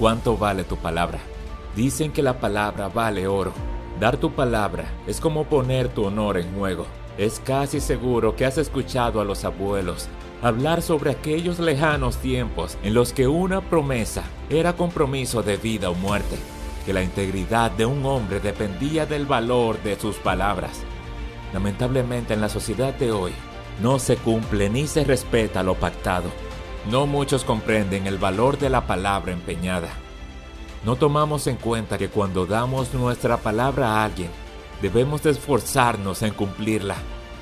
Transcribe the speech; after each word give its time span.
cuánto 0.00 0.38
vale 0.38 0.64
tu 0.64 0.76
palabra. 0.78 1.18
Dicen 1.76 2.10
que 2.10 2.22
la 2.22 2.40
palabra 2.40 2.88
vale 2.88 3.28
oro. 3.28 3.52
Dar 4.00 4.16
tu 4.16 4.32
palabra 4.32 4.86
es 5.06 5.20
como 5.20 5.44
poner 5.44 5.88
tu 5.88 6.06
honor 6.06 6.38
en 6.38 6.56
juego. 6.56 6.86
Es 7.18 7.38
casi 7.38 7.80
seguro 7.80 8.34
que 8.34 8.46
has 8.46 8.56
escuchado 8.56 9.20
a 9.20 9.24
los 9.24 9.44
abuelos 9.44 10.08
hablar 10.42 10.80
sobre 10.80 11.10
aquellos 11.10 11.58
lejanos 11.58 12.16
tiempos 12.16 12.78
en 12.82 12.94
los 12.94 13.12
que 13.12 13.28
una 13.28 13.60
promesa 13.60 14.22
era 14.48 14.72
compromiso 14.72 15.42
de 15.42 15.58
vida 15.58 15.90
o 15.90 15.94
muerte, 15.94 16.38
que 16.86 16.94
la 16.94 17.02
integridad 17.02 17.70
de 17.70 17.84
un 17.84 18.06
hombre 18.06 18.40
dependía 18.40 19.04
del 19.04 19.26
valor 19.26 19.82
de 19.82 20.00
sus 20.00 20.16
palabras. 20.16 20.80
Lamentablemente 21.52 22.32
en 22.32 22.40
la 22.40 22.48
sociedad 22.48 22.94
de 22.94 23.12
hoy 23.12 23.32
no 23.82 23.98
se 23.98 24.16
cumple 24.16 24.70
ni 24.70 24.86
se 24.86 25.04
respeta 25.04 25.62
lo 25.62 25.74
pactado. 25.74 26.30
No 26.88 27.06
muchos 27.06 27.44
comprenden 27.44 28.06
el 28.06 28.16
valor 28.16 28.58
de 28.58 28.70
la 28.70 28.86
palabra 28.86 29.32
empeñada. 29.32 29.90
No 30.84 30.96
tomamos 30.96 31.46
en 31.46 31.56
cuenta 31.56 31.98
que 31.98 32.08
cuando 32.08 32.46
damos 32.46 32.94
nuestra 32.94 33.36
palabra 33.36 33.88
a 33.88 34.04
alguien, 34.04 34.30
debemos 34.80 35.22
de 35.22 35.30
esforzarnos 35.30 36.22
en 36.22 36.32
cumplirla, 36.32 36.96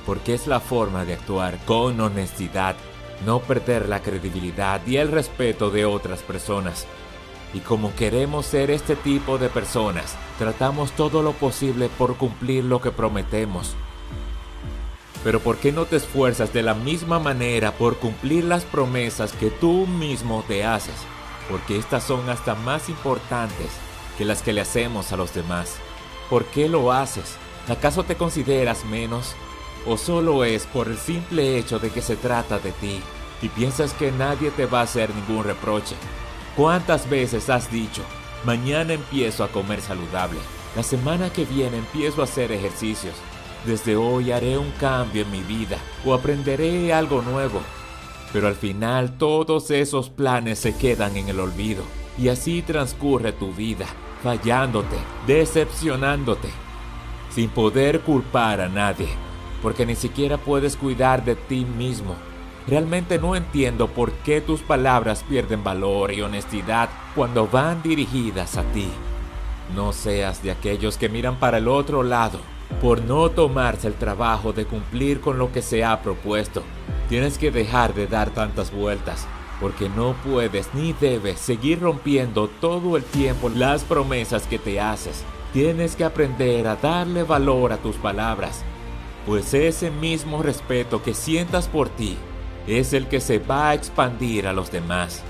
porque 0.05 0.35
es 0.35 0.49
la 0.49 0.59
forma 0.59 1.05
de 1.05 1.13
actuar 1.13 1.57
con 1.67 2.01
honestidad, 2.01 2.75
no 3.25 3.39
perder 3.39 3.89
la 3.89 4.01
credibilidad 4.01 4.85
y 4.87 4.97
el 4.97 5.13
respeto 5.13 5.71
de 5.71 5.85
otras 5.85 6.21
personas. 6.23 6.87
Y 7.55 7.61
como 7.61 7.95
queremos 7.95 8.45
ser 8.45 8.73
este 8.73 8.97
tipo 8.97 9.39
de 9.39 9.49
personas, 9.49 10.17
tratamos 10.37 10.91
todo 10.93 11.23
lo 11.23 11.33
posible 11.33 11.89
por 11.97 12.17
cumplir 12.17 12.65
lo 12.65 12.81
que 12.81 12.91
prometemos. 12.91 13.77
Pero 15.29 15.41
¿por 15.41 15.59
qué 15.59 15.73
no 15.73 15.85
te 15.85 15.97
esfuerzas 15.97 16.55
de 16.55 16.63
la 16.63 16.73
misma 16.73 17.19
manera 17.19 17.73
por 17.73 17.99
cumplir 17.99 18.45
las 18.45 18.65
promesas 18.65 19.33
que 19.33 19.51
tú 19.51 19.87
mismo 19.87 20.43
te 20.49 20.65
haces? 20.65 20.95
Porque 21.51 21.77
estas 21.77 22.03
son 22.05 22.31
hasta 22.31 22.55
más 22.55 22.89
importantes 22.89 23.67
que 24.17 24.25
las 24.25 24.41
que 24.41 24.55
le 24.55 24.63
hacemos 24.63 25.13
a 25.13 25.19
los 25.19 25.35
demás. 25.35 25.77
¿Por 26.31 26.47
qué 26.47 26.67
lo 26.67 26.95
haces? 26.95 27.37
¿Acaso 27.69 28.05
te 28.05 28.15
consideras 28.15 28.87
menos? 28.87 29.35
¿O 29.87 29.99
solo 29.99 30.45
es 30.45 30.65
por 30.65 30.89
el 30.89 30.97
simple 30.97 31.59
hecho 31.59 31.79
de 31.79 31.91
que 31.91 32.01
se 32.01 32.17
trata 32.17 32.59
de 32.59 32.73
ti 32.73 33.03
y 33.43 33.51
piensas 33.51 33.93
que 33.93 34.11
nadie 34.11 34.51
te 34.51 34.65
va 34.65 34.81
a 34.81 34.85
hacer 34.85 35.15
ningún 35.15 35.45
reproche? 35.45 35.97
¿Cuántas 36.57 37.07
veces 37.11 37.51
has 37.51 37.71
dicho, 37.71 38.01
mañana 38.47 38.95
empiezo 38.95 39.45
a 39.45 39.49
comer 39.49 39.83
saludable, 39.83 40.39
la 40.75 40.83
semana 40.83 41.31
que 41.31 41.45
viene 41.45 41.77
empiezo 41.77 42.23
a 42.23 42.25
hacer 42.25 42.51
ejercicios, 42.51 43.15
desde 43.65 43.97
hoy 43.97 44.33
haré 44.33 44.57
un 44.57 44.71
cambio 44.73 45.23
en 45.23 45.31
mi 45.31 45.43
vida 45.43 45.79
o 46.05 46.15
aprenderé 46.15 46.93
algo 46.93 47.23
nuevo? 47.23 47.61
Pero 48.33 48.47
al 48.47 48.55
final 48.55 49.17
todos 49.19 49.71
esos 49.71 50.11
planes 50.11 50.59
se 50.59 50.77
quedan 50.77 51.17
en 51.17 51.29
el 51.29 51.41
olvido 51.41 51.83
y 52.19 52.29
así 52.29 52.63
transcurre 52.63 53.33
tu 53.33 53.53
vida, 53.53 53.87
fallándote, 54.23 54.97
decepcionándote, 55.27 56.49
sin 57.31 57.49
poder 57.51 58.01
culpar 58.01 58.61
a 58.61 58.69
nadie, 58.69 59.09
porque 59.63 59.87
ni 59.87 59.95
siquiera 59.95 60.37
puedes 60.37 60.77
cuidar 60.77 61.25
de 61.25 61.37
ti 61.37 61.65
mismo. 61.65 62.17
Realmente 62.67 63.19
no 63.19 63.35
entiendo 63.35 63.89
por 63.89 64.13
qué 64.13 64.43
tus 64.43 64.61
palabras 64.61 65.25
pierden 65.27 65.65
valor 65.65 66.13
y 66.13 66.21
honestidad 66.21 66.91
cuando 67.15 67.47
van 67.47 67.83
dirigidas 67.83 68.59
a 68.59 68.63
ti. 68.73 68.89
No 69.75 69.93
seas 69.95 70.43
de 70.43 70.51
aquellos 70.51 70.99
que 70.99 71.09
miran 71.09 71.37
para 71.37 71.59
el 71.59 71.69
otro 71.69 72.03
lado 72.03 72.41
por 72.81 73.03
no 73.03 73.31
tomarse 73.31 73.89
el 73.89 73.95
trabajo 73.95 74.53
de 74.53 74.65
cumplir 74.65 75.21
con 75.21 75.39
lo 75.39 75.53
que 75.53 75.63
se 75.63 75.85
ha 75.85 76.03
propuesto. 76.03 76.63
Tienes 77.09 77.39
que 77.39 77.51
dejar 77.51 77.95
de 77.95 78.07
dar 78.07 78.31
tantas 78.31 78.71
vueltas, 78.71 79.27
porque 79.61 79.89
no 79.89 80.15
puedes 80.25 80.73
ni 80.75 80.93
debes 80.93 81.41
seguir 81.41 81.81
rompiendo 81.81 82.49
todo 82.61 82.97
el 82.97 83.05
tiempo 83.05 83.49
las 83.49 83.85
promesas 83.85 84.47
que 84.47 84.59
te 84.59 84.81
haces. 84.81 85.25
Tienes 85.53 85.97
que 85.97 86.05
aprender 86.05 86.67
a 86.69 86.77
darle 86.77 87.23
valor 87.23 87.73
a 87.73 87.79
tus 87.79 87.97
palabras, 87.97 88.63
pues 89.27 89.55
ese 89.55 89.91
mismo 89.91 90.43
respeto 90.43 91.03
que 91.03 91.15
sientas 91.15 91.69
por 91.69 91.89
ti 91.89 92.17
es 92.67 92.93
el 92.93 93.09
que 93.09 93.21
se 93.21 93.39
va 93.39 93.71
a 93.71 93.75
expandir 93.75 94.47
a 94.47 94.53
los 94.53 94.71
demás. 94.71 95.23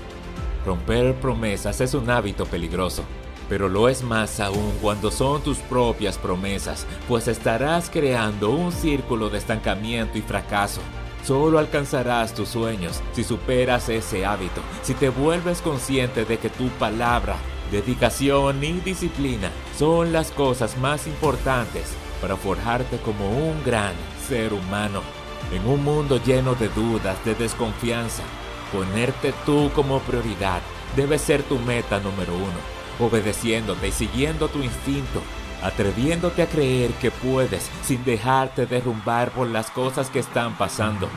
Romper 0.65 1.15
promesas 1.15 1.79
es 1.79 1.93
un 1.93 2.09
hábito 2.09 2.45
peligroso 2.45 3.03
pero 3.49 3.67
lo 3.67 3.89
es 3.89 4.03
más 4.03 4.39
aún 4.39 4.73
cuando 4.79 5.09
son 5.09 5.41
tus 5.41 5.57
propias 5.57 6.19
promesas, 6.19 6.85
pues 7.07 7.27
estarás 7.27 7.89
creando 7.89 8.51
un 8.51 8.71
círculo 8.71 9.29
de 9.29 9.39
estancamiento 9.39 10.17
y 10.19 10.21
fracaso. 10.21 10.81
Solo 11.25 11.59
alcanzarás 11.59 12.33
tus 12.33 12.49
sueños 12.49 13.01
si 13.11 13.23
superas 13.23 13.89
ese 13.89 14.25
hábito, 14.25 14.61
si 14.83 14.93
te 14.93 15.09
vuelves 15.09 15.61
consciente 15.61 16.23
de 16.23 16.37
que 16.37 16.49
tu 16.49 16.69
palabra, 16.69 17.35
dedicación 17.71 18.63
y 18.63 18.73
disciplina 18.73 19.49
son 19.77 20.13
las 20.13 20.31
cosas 20.31 20.77
más 20.77 21.07
importantes 21.07 21.91
para 22.21 22.37
forjarte 22.37 22.97
como 22.97 23.29
un 23.29 23.63
gran 23.65 23.93
ser 24.27 24.53
humano. 24.53 25.01
En 25.53 25.67
un 25.67 25.83
mundo 25.83 26.21
lleno 26.23 26.53
de 26.53 26.69
dudas, 26.69 27.17
de 27.25 27.33
desconfianza, 27.33 28.23
ponerte 28.71 29.33
tú 29.45 29.71
como 29.73 29.99
prioridad 30.01 30.61
debe 30.95 31.17
ser 31.17 31.43
tu 31.43 31.57
meta 31.59 31.99
número 31.99 32.35
uno 32.35 32.78
obedeciéndote 32.99 33.87
y 33.87 33.91
siguiendo 33.91 34.47
tu 34.49 34.61
instinto, 34.61 35.21
atreviéndote 35.63 36.41
a 36.41 36.47
creer 36.47 36.91
que 36.93 37.11
puedes 37.11 37.69
sin 37.83 38.03
dejarte 38.03 38.65
derrumbar 38.65 39.31
por 39.31 39.47
las 39.47 39.71
cosas 39.71 40.09
que 40.09 40.19
están 40.19 40.57
pasando. 40.57 41.09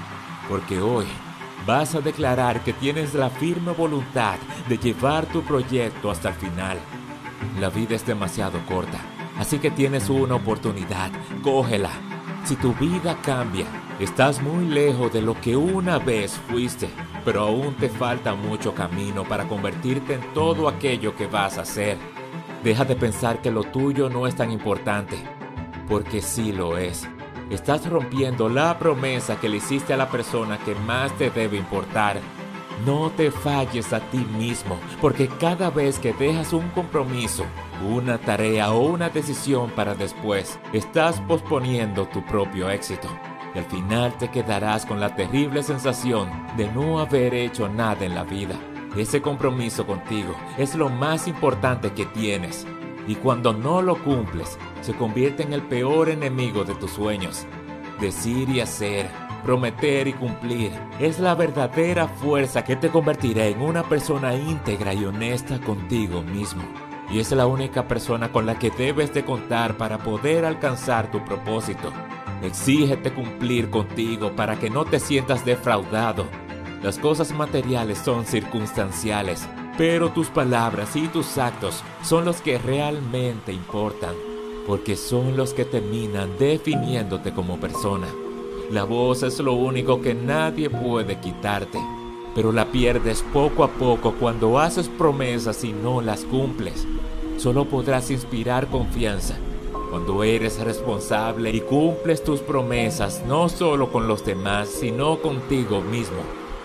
Porque 0.48 0.80
hoy 0.80 1.06
vas 1.66 1.94
a 1.94 2.00
declarar 2.00 2.62
que 2.64 2.72
tienes 2.72 3.14
la 3.14 3.30
firme 3.30 3.72
voluntad 3.72 4.36
de 4.68 4.78
llevar 4.78 5.26
tu 5.26 5.42
proyecto 5.42 6.10
hasta 6.10 6.30
el 6.30 6.34
final. 6.34 6.78
La 7.60 7.70
vida 7.70 7.94
es 7.94 8.06
demasiado 8.06 8.64
corta, 8.66 8.98
así 9.38 9.58
que 9.58 9.70
tienes 9.70 10.08
una 10.08 10.36
oportunidad, 10.36 11.10
cógela. 11.42 11.90
Si 12.44 12.56
tu 12.56 12.74
vida 12.74 13.16
cambia, 13.22 13.66
estás 14.04 14.42
muy 14.42 14.66
lejos 14.66 15.12
de 15.12 15.22
lo 15.22 15.40
que 15.40 15.56
una 15.56 15.98
vez 15.98 16.32
fuiste 16.48 16.88
pero 17.24 17.42
aún 17.42 17.74
te 17.74 17.88
falta 17.88 18.34
mucho 18.34 18.74
camino 18.74 19.24
para 19.24 19.46
convertirte 19.46 20.14
en 20.14 20.34
todo 20.34 20.68
aquello 20.68 21.14
que 21.16 21.26
vas 21.26 21.58
a 21.58 21.64
ser. 21.64 21.96
Deja 22.64 22.84
de 22.84 22.96
pensar 22.96 23.40
que 23.40 23.50
lo 23.50 23.64
tuyo 23.64 24.08
no 24.08 24.26
es 24.26 24.36
tan 24.36 24.50
importante, 24.50 25.16
porque 25.88 26.22
sí 26.22 26.52
lo 26.52 26.78
es. 26.78 27.08
Estás 27.50 27.88
rompiendo 27.88 28.48
la 28.48 28.78
promesa 28.78 29.38
que 29.38 29.48
le 29.48 29.58
hiciste 29.58 29.92
a 29.92 29.96
la 29.96 30.08
persona 30.08 30.58
que 30.58 30.74
más 30.74 31.12
te 31.18 31.30
debe 31.30 31.56
importar. 31.56 32.18
No 32.86 33.10
te 33.10 33.30
falles 33.30 33.92
a 33.92 34.00
ti 34.00 34.26
mismo, 34.38 34.78
porque 35.00 35.28
cada 35.28 35.70
vez 35.70 35.98
que 35.98 36.12
dejas 36.12 36.52
un 36.52 36.68
compromiso, 36.70 37.44
una 37.88 38.18
tarea 38.18 38.72
o 38.72 38.86
una 38.86 39.10
decisión 39.10 39.70
para 39.70 39.94
después, 39.94 40.58
estás 40.72 41.20
posponiendo 41.20 42.06
tu 42.06 42.24
propio 42.24 42.70
éxito 42.70 43.08
y 43.54 43.58
al 43.58 43.64
final 43.64 44.16
te 44.18 44.30
quedarás 44.30 44.86
con 44.86 45.00
la 45.00 45.14
terrible 45.14 45.62
sensación 45.62 46.30
de 46.56 46.70
no 46.72 47.00
haber 47.00 47.34
hecho 47.34 47.68
nada 47.68 48.04
en 48.04 48.14
la 48.14 48.24
vida. 48.24 48.54
Ese 48.96 49.22
compromiso 49.22 49.86
contigo 49.86 50.34
es 50.58 50.74
lo 50.74 50.88
más 50.88 51.26
importante 51.26 51.92
que 51.92 52.06
tienes 52.06 52.66
y 53.06 53.14
cuando 53.16 53.52
no 53.52 53.82
lo 53.82 54.02
cumples 54.02 54.58
se 54.80 54.94
convierte 54.94 55.42
en 55.42 55.52
el 55.52 55.62
peor 55.62 56.08
enemigo 56.08 56.64
de 56.64 56.74
tus 56.74 56.92
sueños. 56.92 57.46
Decir 58.00 58.48
y 58.48 58.60
hacer, 58.60 59.08
prometer 59.42 60.08
y 60.08 60.12
cumplir 60.12 60.72
es 61.00 61.18
la 61.18 61.34
verdadera 61.34 62.06
fuerza 62.06 62.64
que 62.64 62.76
te 62.76 62.90
convertirá 62.90 63.46
en 63.46 63.60
una 63.60 63.82
persona 63.82 64.34
íntegra 64.34 64.94
y 64.94 65.04
honesta 65.04 65.60
contigo 65.60 66.22
mismo. 66.22 66.62
Y 67.10 67.18
es 67.18 67.30
la 67.32 67.46
única 67.46 67.86
persona 67.88 68.32
con 68.32 68.46
la 68.46 68.58
que 68.58 68.70
debes 68.70 69.12
de 69.12 69.24
contar 69.24 69.76
para 69.76 69.98
poder 69.98 70.44
alcanzar 70.44 71.10
tu 71.10 71.22
propósito. 71.24 71.92
Exígete 72.42 73.12
cumplir 73.14 73.70
contigo 73.70 74.32
para 74.34 74.58
que 74.58 74.68
no 74.68 74.84
te 74.84 74.98
sientas 74.98 75.44
defraudado. 75.44 76.24
Las 76.82 76.98
cosas 76.98 77.32
materiales 77.32 77.98
son 77.98 78.26
circunstanciales, 78.26 79.48
pero 79.78 80.10
tus 80.10 80.26
palabras 80.26 80.96
y 80.96 81.06
tus 81.06 81.38
actos 81.38 81.84
son 82.02 82.24
los 82.24 82.40
que 82.40 82.58
realmente 82.58 83.52
importan, 83.52 84.14
porque 84.66 84.96
son 84.96 85.36
los 85.36 85.54
que 85.54 85.64
terminan 85.64 86.36
definiéndote 86.36 87.32
como 87.32 87.60
persona. 87.60 88.08
La 88.72 88.82
voz 88.82 89.22
es 89.22 89.38
lo 89.38 89.52
único 89.52 90.00
que 90.00 90.12
nadie 90.12 90.68
puede 90.68 91.20
quitarte, 91.20 91.78
pero 92.34 92.50
la 92.50 92.72
pierdes 92.72 93.22
poco 93.32 93.62
a 93.62 93.68
poco 93.68 94.14
cuando 94.18 94.58
haces 94.58 94.88
promesas 94.88 95.62
y 95.62 95.72
no 95.72 96.00
las 96.00 96.24
cumples. 96.24 96.88
Solo 97.36 97.66
podrás 97.66 98.10
inspirar 98.10 98.66
confianza 98.66 99.36
cuando 99.92 100.24
eres 100.24 100.58
responsable 100.58 101.50
y 101.50 101.60
cumples 101.60 102.24
tus 102.24 102.40
promesas 102.40 103.22
no 103.28 103.50
solo 103.50 103.92
con 103.92 104.08
los 104.08 104.24
demás, 104.24 104.70
sino 104.70 105.20
contigo 105.20 105.82
mismo. 105.82 106.16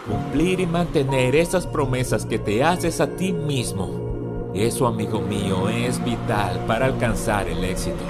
Cumplir 0.08 0.62
y 0.62 0.66
mantener 0.66 1.36
esas 1.36 1.68
promesas 1.68 2.26
que 2.26 2.40
te 2.40 2.64
haces 2.64 3.02
a 3.02 3.08
ti 3.18 3.34
mismo. 3.34 4.50
Eso, 4.56 4.88
amigo 4.88 5.20
mío, 5.20 5.68
es 5.68 6.02
vital 6.06 6.64
para 6.68 6.86
alcanzar 6.86 7.50
el 7.50 7.66
éxito, 7.66 8.06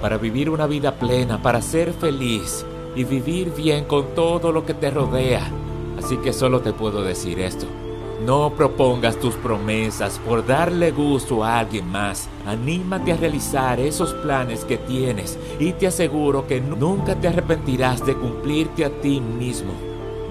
para 0.00 0.16
vivir 0.16 0.48
una 0.48 0.66
vida 0.66 0.94
plena, 0.94 1.42
para 1.42 1.60
ser 1.60 1.92
feliz 1.92 2.64
y 2.96 3.04
vivir 3.04 3.52
bien 3.54 3.84
con 3.84 4.14
todo 4.14 4.52
lo 4.52 4.64
que 4.64 4.72
te 4.72 4.90
rodea. 4.90 5.50
Así 5.98 6.16
que 6.16 6.32
solo 6.32 6.62
te 6.62 6.72
puedo 6.72 7.04
decir 7.04 7.40
esto. 7.40 7.66
No 8.24 8.54
propongas 8.54 9.18
tus 9.18 9.34
promesas 9.34 10.20
por 10.24 10.46
darle 10.46 10.92
gusto 10.92 11.42
a 11.42 11.58
alguien 11.58 11.88
más. 11.90 12.28
Anímate 12.46 13.12
a 13.12 13.16
realizar 13.16 13.80
esos 13.80 14.12
planes 14.14 14.64
que 14.64 14.78
tienes 14.78 15.36
y 15.58 15.72
te 15.72 15.88
aseguro 15.88 16.46
que 16.46 16.60
nunca 16.60 17.16
te 17.16 17.26
arrepentirás 17.26 18.06
de 18.06 18.14
cumplirte 18.14 18.84
a 18.84 18.90
ti 19.00 19.20
mismo. 19.20 19.72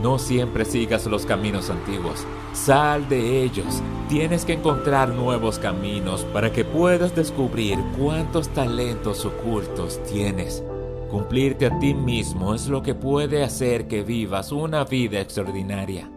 No 0.02 0.20
siempre 0.20 0.64
sigas 0.64 1.06
los 1.06 1.26
caminos 1.26 1.70
antiguos. 1.70 2.26
Sal 2.54 3.10
de 3.10 3.44
ellos. 3.44 3.84
Tienes 4.08 4.46
que 4.46 4.54
encontrar 4.54 5.10
nuevos 5.10 5.60
caminos 5.60 6.26
para 6.32 6.54
que 6.54 6.64
puedas 6.64 7.14
descubrir 7.14 7.78
cuántos 7.98 8.48
talentos 8.50 9.26
ocultos 9.26 10.02
tienes. 10.04 10.64
Cumplirte 11.10 11.66
a 11.66 11.78
ti 11.80 11.94
mismo 11.94 12.56
es 12.56 12.70
lo 12.70 12.82
que 12.82 12.96
puede 12.96 13.44
hacer 13.44 13.90
que 13.90 14.02
vivas 14.02 14.54
una 14.54 14.86
vida 14.86 15.20
extraordinaria. 15.20 16.10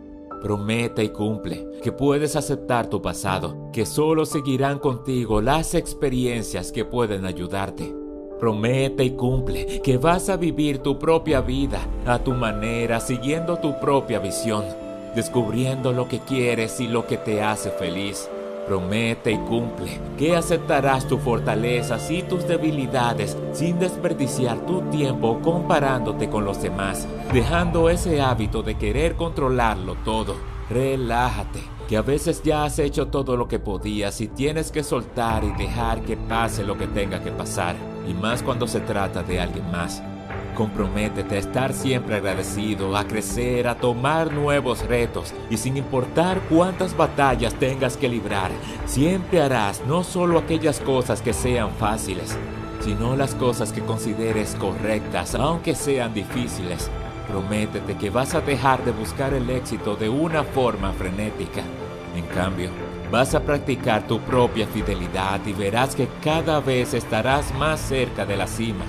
Promete 0.45 1.03
y 1.03 1.09
cumple 1.09 1.67
que 1.83 1.91
puedes 1.91 2.37
aceptar 2.37 2.91
tu 2.91 3.01
pasado, 3.01 3.71
que 3.73 3.87
solo 3.87 4.27
seguirán 4.27 4.79
contigo 4.79 5.41
las 5.41 5.75
experiencias 5.75 6.71
que 6.71 6.85
pueden 6.85 7.25
ayudarte. 7.25 7.95
Promete 8.39 9.05
y 9.05 9.13
cumple 9.13 9.81
que 9.81 9.97
vas 9.97 10.29
a 10.29 10.37
vivir 10.37 10.81
tu 10.81 10.99
propia 10.99 11.41
vida 11.41 11.81
a 12.05 12.19
tu 12.19 12.33
manera, 12.33 13.01
siguiendo 13.01 13.57
tu 13.57 13.81
propia 13.81 14.19
visión, 14.19 14.67
descubriendo 15.15 15.95
lo 15.95 16.09
que 16.09 16.19
quieres 16.19 16.79
y 16.79 16.89
lo 16.89 17.07
que 17.07 17.17
te 17.17 17.41
hace 17.41 17.71
feliz. 17.71 18.29
Promete 18.67 19.33
y 19.33 19.39
cumple 19.39 20.01
que 20.17 20.35
aceptarás 20.35 21.07
tus 21.07 21.21
fortalezas 21.21 22.11
y 22.11 22.23
tus 22.23 22.49
debilidades 22.49 23.37
sin 23.53 23.79
desperdiciar 23.79 24.65
tu 24.65 24.81
tiempo 24.91 25.41
comparándote 25.43 26.31
con 26.31 26.45
los 26.45 26.63
demás, 26.63 27.07
dejando 27.33 27.91
ese 27.91 28.23
hábito 28.23 28.63
de 28.63 28.77
querer 28.77 29.17
controlarlo 29.17 29.97
todo. 30.05 30.37
Relájate, 30.71 31.61
que 31.89 31.99
a 31.99 32.03
veces 32.03 32.43
ya 32.43 32.65
has 32.65 32.79
hecho 32.79 33.09
todo 33.09 33.37
lo 33.37 33.49
que 33.49 33.59
podías 33.59 34.21
y 34.23 34.29
tienes 34.29 34.71
que 34.71 34.83
soltar 34.83 35.45
y 35.45 35.53
dejar 35.53 36.01
que 36.03 36.17
pase 36.17 36.65
lo 36.65 36.79
que 36.79 36.87
tenga 36.87 37.23
que 37.23 37.33
pasar, 37.33 37.77
y 38.09 38.15
más 38.15 38.43
cuando 38.43 38.67
se 38.67 38.81
trata 38.81 39.23
de 39.23 39.41
alguien 39.41 39.71
más. 39.71 40.03
Comprométete 40.55 41.35
a 41.35 41.39
estar 41.39 41.73
siempre 41.73 42.15
agradecido, 42.15 42.97
a 42.97 43.05
crecer, 43.05 43.67
a 43.67 43.75
tomar 43.75 44.33
nuevos 44.33 44.87
retos 44.87 45.35
y 45.51 45.57
sin 45.57 45.77
importar 45.77 46.41
cuántas 46.49 46.97
batallas 46.97 47.55
tengas 47.55 47.97
que 47.97 48.09
librar, 48.09 48.53
siempre 48.87 49.43
harás 49.43 49.83
no 49.87 50.05
solo 50.05 50.39
aquellas 50.39 50.79
cosas 50.79 51.21
que 51.23 51.33
sean 51.33 51.71
fáciles, 51.73 52.39
sino 52.81 53.17
las 53.17 53.35
cosas 53.35 53.73
que 53.73 53.81
consideres 53.81 54.55
correctas, 54.55 55.35
aunque 55.35 55.75
sean 55.75 56.15
difíciles. 56.15 56.89
Prométete 57.27 57.97
que 57.97 58.11
vas 58.11 58.35
a 58.37 58.41
dejar 58.41 58.85
de 58.85 58.93
buscar 58.93 59.35
el 59.35 59.51
éxito 59.51 59.97
de 59.97 60.09
una 60.09 60.45
forma 60.45 60.93
frenética. 60.93 61.63
En 62.15 62.27
cambio, 62.27 62.71
vas 63.11 63.35
a 63.35 63.41
practicar 63.41 64.07
tu 64.07 64.21
propia 64.21 64.69
fidelidad 64.69 65.45
y 65.47 65.53
verás 65.53 65.97
que 65.97 66.07
cada 66.23 66.61
vez 66.61 66.95
estarás 66.95 67.53
más 67.55 67.81
cerca 67.81 68.25
de 68.25 68.37
la 68.37 68.47
cima. 68.47 68.85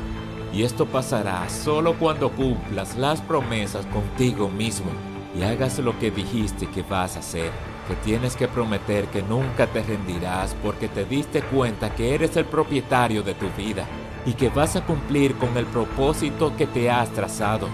Y 0.56 0.63
esto 0.63 0.86
pasará 0.86 1.50
solo 1.50 1.96
cuando 1.96 2.31
cumplas 2.31 2.96
las 2.96 3.19
promesas 3.19 3.86
contigo 3.88 4.48
mismo 4.48 4.90
y 5.38 5.44
hagas 5.44 5.80
lo 5.80 6.00
que 6.00 6.12
dijiste 6.12 6.68
que 6.68 6.81
vas 6.81 7.18
a 7.18 7.19
hacer. 7.19 7.52
Que 7.90 7.96
tienes 7.96 8.38
que 8.38 8.48
prometer 8.48 9.06
que 9.07 9.22
nunca 9.22 9.68
te 9.68 9.84
rendirás 9.84 10.56
porque 10.63 10.88
te 10.88 11.04
diste 11.04 11.42
cuenta 11.42 11.94
que 11.94 12.16
eres 12.16 12.38
el 12.38 12.46
propietario 12.46 13.22
de 13.22 13.34
tu 13.34 13.50
vida 13.57 13.86
y 14.25 14.31
que 14.31 14.48
vas 14.48 14.78
a 14.78 14.86
cumplir 14.86 15.36
con 15.36 15.57
el 15.57 15.66
propósito 15.66 16.56
que 16.56 16.68
te 16.68 16.90
has 16.90 17.10
trazado. 17.10 17.68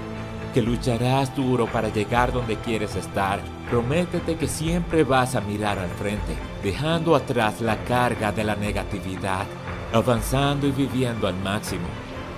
Que 0.52 0.64
lucharás 0.64 1.36
duro 1.36 1.68
para 1.68 1.90
llegar 1.90 2.34
donde 2.34 2.56
quieres 2.56 2.96
estar. 2.96 3.42
Prométete 3.70 4.38
que 4.38 4.48
siempre 4.48 5.04
vas 5.04 5.36
a 5.36 5.42
mirar 5.42 5.78
al 5.78 5.92
frente, 5.92 6.36
dejando 6.64 7.16
atrás 7.16 7.62
la 7.62 7.78
carga 7.86 8.32
de 8.32 8.44
la 8.44 8.56
negatividad, 8.56 9.46
avanzando 9.94 10.66
y 10.66 10.72
viviendo 10.72 11.28
al 11.28 11.36
máximo. 11.36 11.86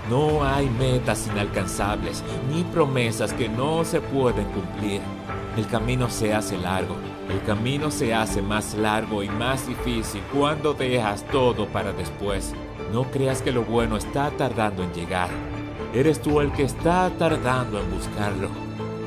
No 0.09 0.43
hay 0.43 0.69
metas 0.69 1.27
inalcanzables 1.27 2.23
ni 2.51 2.63
promesas 2.65 3.31
que 3.31 3.47
no 3.47 3.85
se 3.85 4.01
pueden 4.01 4.45
cumplir. 4.47 5.01
El 5.55 5.65
camino 5.67 6.09
se 6.09 6.33
hace 6.33 6.57
largo. 6.57 6.95
El 7.29 7.41
camino 7.43 7.89
se 7.89 8.13
hace 8.13 8.41
más 8.41 8.73
largo 8.73 9.23
y 9.23 9.29
más 9.29 9.65
difícil 9.65 10.21
cuando 10.33 10.73
dejas 10.73 11.25
todo 11.27 11.67
para 11.67 11.93
después. 11.93 12.53
No 12.91 13.03
creas 13.11 13.41
que 13.41 13.53
lo 13.53 13.63
bueno 13.63 13.95
está 13.95 14.29
tardando 14.31 14.83
en 14.83 14.93
llegar. 14.93 15.29
Eres 15.93 16.21
tú 16.21 16.41
el 16.41 16.51
que 16.51 16.63
está 16.63 17.09
tardando 17.17 17.79
en 17.79 17.89
buscarlo. 17.89 18.49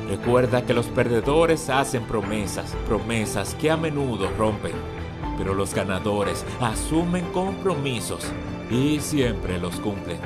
Recuerda 0.09 0.65
que 0.65 0.73
los 0.73 0.87
perdedores 0.87 1.69
hacen 1.69 2.03
promesas, 2.05 2.75
promesas 2.87 3.53
que 3.55 3.69
a 3.69 3.77
menudo 3.77 4.31
rompen. 4.35 4.73
Pero 5.37 5.53
los 5.53 5.75
ganadores 5.75 6.43
asumen 6.59 7.25
compromisos 7.33 8.31
y 8.71 8.99
siempre 8.99 9.59
los 9.59 9.79
cumplen 9.79 10.17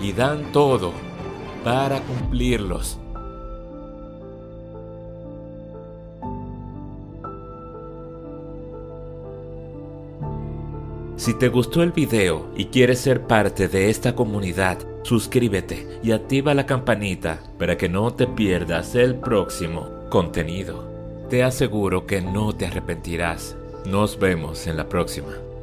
y 0.00 0.12
dan 0.12 0.52
todo 0.52 0.92
para 1.64 2.00
cumplirlos. 2.00 2.98
Si 11.16 11.32
te 11.32 11.48
gustó 11.48 11.82
el 11.82 11.92
video 11.92 12.48
y 12.54 12.66
quieres 12.66 12.98
ser 12.98 13.22
parte 13.22 13.68
de 13.68 13.88
esta 13.88 14.14
comunidad, 14.14 14.78
suscríbete 15.04 16.00
y 16.02 16.12
activa 16.12 16.52
la 16.52 16.66
campanita 16.66 17.40
para 17.58 17.78
que 17.78 17.88
no 17.88 18.12
te 18.12 18.26
pierdas 18.26 18.94
el 18.94 19.14
próximo 19.14 19.88
contenido. 20.10 20.84
Te 21.30 21.42
aseguro 21.42 22.06
que 22.06 22.20
no 22.20 22.54
te 22.54 22.66
arrepentirás. 22.66 23.56
Nos 23.86 24.18
vemos 24.18 24.66
en 24.66 24.76
la 24.76 24.88
próxima. 24.88 25.53